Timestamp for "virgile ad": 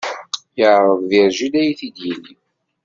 1.11-1.65